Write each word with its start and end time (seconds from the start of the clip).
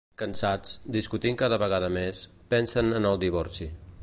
Cansats, 0.19 0.71
discutint 0.95 1.37
cada 1.43 1.61
vegada 1.65 1.93
més, 2.01 2.25
pensen 2.55 2.93
en 3.03 3.11
el 3.13 3.25
divorci. 3.27 3.71